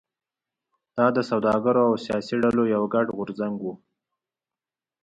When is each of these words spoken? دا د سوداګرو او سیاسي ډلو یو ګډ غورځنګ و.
دا 0.97 1.07
د 1.15 1.17
سوداګرو 1.29 1.81
او 1.89 1.93
سیاسي 2.05 2.35
ډلو 2.43 2.63
یو 2.75 2.83
ګډ 2.93 3.07
غورځنګ 3.15 3.55
و. 3.61 3.65